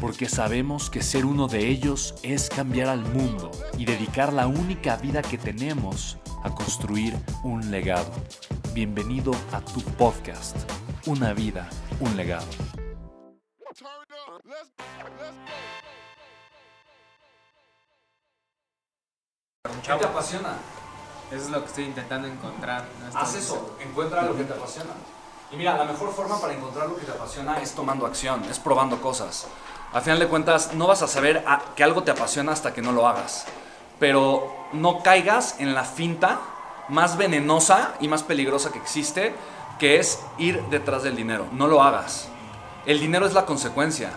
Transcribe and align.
porque 0.00 0.28
sabemos 0.28 0.90
que 0.90 1.02
ser 1.02 1.24
uno 1.24 1.48
de 1.48 1.68
ellos 1.68 2.14
es 2.22 2.48
cambiar 2.48 2.88
al 2.88 3.00
mundo 3.00 3.50
y 3.78 3.84
dedicar 3.84 4.32
la 4.32 4.46
única 4.46 4.96
vida 4.96 5.22
que 5.22 5.38
tenemos 5.38 6.18
a 6.42 6.54
construir 6.54 7.16
un 7.42 7.70
legado. 7.70 8.10
Bienvenido 8.72 9.32
a 9.52 9.60
tu 9.60 9.80
podcast, 9.80 10.56
Una 11.06 11.32
vida, 11.32 11.68
un 12.00 12.16
legado. 12.16 12.46
¿Qué 19.82 19.92
te 19.92 20.04
apasiona? 20.04 20.56
Eso 21.30 21.44
es 21.44 21.50
lo 21.50 21.60
que 21.60 21.66
estoy 21.66 21.84
intentando 21.84 22.28
encontrar. 22.28 22.84
¿no? 23.12 23.18
Haz 23.18 23.34
eso, 23.34 23.76
encuentra 23.80 24.22
lo 24.22 24.36
que 24.36 24.44
te 24.44 24.52
apasiona. 24.52 24.90
Y 25.52 25.56
mira, 25.56 25.76
la 25.76 25.84
mejor 25.84 26.12
forma 26.12 26.40
para 26.40 26.54
encontrar 26.54 26.88
lo 26.88 26.96
que 26.96 27.04
te 27.04 27.12
apasiona 27.12 27.60
es 27.62 27.72
tomando 27.72 28.04
acción, 28.04 28.42
es 28.44 28.58
probando 28.58 29.00
cosas. 29.00 29.46
Al 29.92 30.02
final 30.02 30.18
de 30.18 30.28
cuentas, 30.28 30.74
no 30.74 30.86
vas 30.86 31.02
a 31.02 31.08
saber 31.08 31.44
que 31.74 31.84
algo 31.84 32.02
te 32.02 32.10
apasiona 32.10 32.52
hasta 32.52 32.74
que 32.74 32.82
no 32.82 32.92
lo 32.92 33.06
hagas. 33.06 33.46
Pero 33.98 34.54
no 34.72 35.02
caigas 35.02 35.56
en 35.58 35.74
la 35.74 35.84
finta 35.84 36.38
más 36.88 37.16
venenosa 37.16 37.94
y 38.00 38.08
más 38.08 38.22
peligrosa 38.22 38.70
que 38.70 38.78
existe, 38.78 39.34
que 39.78 39.98
es 39.98 40.20
ir 40.38 40.62
detrás 40.64 41.02
del 41.02 41.16
dinero. 41.16 41.46
No 41.52 41.66
lo 41.66 41.82
hagas. 41.82 42.28
El 42.84 43.00
dinero 43.00 43.26
es 43.26 43.34
la 43.34 43.46
consecuencia. 43.46 44.10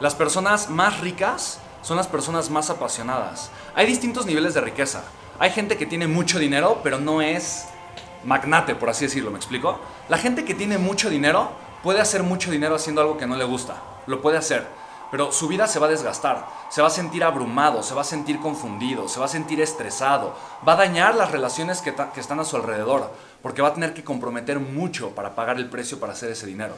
Las 0.00 0.14
personas 0.14 0.70
más 0.70 1.00
ricas 1.00 1.58
son 1.82 1.96
las 1.96 2.06
personas 2.06 2.50
más 2.50 2.70
apasionadas. 2.70 3.50
Hay 3.74 3.86
distintos 3.86 4.26
niveles 4.26 4.54
de 4.54 4.60
riqueza. 4.60 5.02
Hay 5.38 5.50
gente 5.50 5.76
que 5.76 5.86
tiene 5.86 6.06
mucho 6.06 6.38
dinero, 6.38 6.80
pero 6.82 6.98
no 6.98 7.20
es 7.22 7.66
magnate, 8.24 8.74
por 8.74 8.88
así 8.88 9.04
decirlo, 9.04 9.30
¿me 9.30 9.36
explico? 9.36 9.78
La 10.08 10.18
gente 10.18 10.44
que 10.44 10.54
tiene 10.54 10.78
mucho 10.78 11.10
dinero 11.10 11.50
puede 11.82 12.00
hacer 12.00 12.22
mucho 12.22 12.50
dinero 12.50 12.74
haciendo 12.74 13.00
algo 13.00 13.18
que 13.18 13.26
no 13.26 13.36
le 13.36 13.44
gusta. 13.44 13.76
Lo 14.06 14.22
puede 14.22 14.38
hacer. 14.38 14.66
Pero 15.14 15.30
su 15.30 15.46
vida 15.46 15.68
se 15.68 15.78
va 15.78 15.86
a 15.86 15.90
desgastar, 15.90 16.44
se 16.70 16.82
va 16.82 16.88
a 16.88 16.90
sentir 16.90 17.22
abrumado, 17.22 17.84
se 17.84 17.94
va 17.94 18.00
a 18.00 18.04
sentir 18.04 18.40
confundido, 18.40 19.08
se 19.08 19.20
va 19.20 19.26
a 19.26 19.28
sentir 19.28 19.60
estresado, 19.60 20.34
va 20.66 20.72
a 20.72 20.76
dañar 20.76 21.14
las 21.14 21.30
relaciones 21.30 21.80
que, 21.82 21.94
están 22.16 22.40
a 22.40 22.44
su 22.44 22.56
alrededor, 22.56 23.12
porque 23.40 23.62
va 23.62 23.68
a 23.68 23.74
tener 23.74 23.94
que 23.94 24.02
comprometer 24.02 24.58
mucho 24.58 25.10
para 25.10 25.36
pagar 25.36 25.58
el 25.58 25.70
precio 25.70 26.00
para 26.00 26.14
hacer 26.14 26.32
ese 26.32 26.46
dinero. 26.48 26.74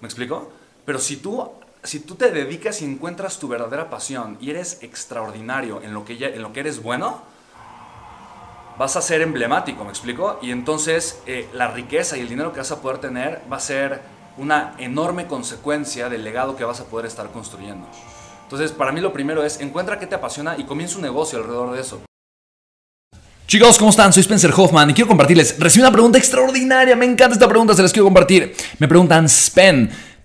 ¿Me 0.00 0.08
explico? 0.08 0.50
Pero 0.84 0.98
si 0.98 1.18
tú, 1.18 1.48
si 1.84 2.00
tú 2.00 2.16
te 2.16 2.32
dedicas 2.32 2.82
y 2.82 2.86
encuentras 2.86 3.38
tu 3.38 3.46
verdadera 3.46 3.88
pasión 3.88 4.36
y 4.40 4.50
eres 4.50 4.82
extraordinario 4.82 5.80
en 5.80 5.94
lo 5.94 6.04
que, 6.04 6.16
ya- 6.16 6.26
en 6.26 6.42
lo 6.42 6.52
que 6.52 6.58
eres 6.58 6.82
bueno, 6.82 7.22
vas 8.78 8.96
a 8.96 9.00
ser 9.00 9.22
emblemático, 9.22 9.84
¿me 9.84 9.90
explico? 9.90 10.40
Y 10.42 10.50
entonces 10.50 11.22
eh, 11.26 11.48
la 11.52 11.68
riqueza 11.68 12.16
y 12.16 12.22
el 12.22 12.28
dinero 12.28 12.52
que 12.52 12.58
vas 12.58 12.72
a 12.72 12.82
poder 12.82 12.98
tener 12.98 13.42
va 13.48 13.58
a 13.58 13.60
ser 13.60 14.15
una 14.38 14.74
enorme 14.78 15.26
consecuencia 15.26 16.08
del 16.08 16.24
legado 16.24 16.56
que 16.56 16.64
vas 16.64 16.80
a 16.80 16.84
poder 16.84 17.06
estar 17.06 17.30
construyendo. 17.30 17.86
Entonces, 18.42 18.72
para 18.72 18.92
mí 18.92 19.00
lo 19.00 19.12
primero 19.12 19.44
es 19.44 19.60
encuentra 19.60 19.98
qué 19.98 20.06
te 20.06 20.14
apasiona 20.14 20.56
y 20.56 20.64
comienza 20.64 20.96
un 20.96 21.02
negocio 21.02 21.38
alrededor 21.38 21.74
de 21.74 21.80
eso. 21.80 22.00
Chicos, 23.46 23.78
¿cómo 23.78 23.90
están? 23.90 24.12
Soy 24.12 24.22
Spencer 24.22 24.52
Hoffman 24.56 24.90
y 24.90 24.94
quiero 24.94 25.06
compartirles. 25.06 25.56
Recibí 25.58 25.82
una 25.82 25.92
pregunta 25.92 26.18
extraordinaria, 26.18 26.96
me 26.96 27.06
encanta 27.06 27.34
esta 27.34 27.48
pregunta, 27.48 27.74
se 27.74 27.82
las 27.82 27.92
quiero 27.92 28.06
compartir. 28.06 28.54
Me 28.80 28.88
preguntan, 28.88 29.28
Spen, 29.28 29.88